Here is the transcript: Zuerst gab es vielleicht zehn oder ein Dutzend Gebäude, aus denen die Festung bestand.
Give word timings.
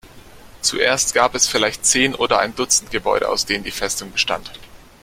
Zuerst 0.61 1.13
gab 1.13 1.35
es 1.35 1.45
vielleicht 1.47 1.85
zehn 1.85 2.15
oder 2.15 2.39
ein 2.39 2.55
Dutzend 2.55 2.89
Gebäude, 2.89 3.29
aus 3.29 3.45
denen 3.45 3.63
die 3.65 3.69
Festung 3.69 4.09
bestand. 4.11 4.49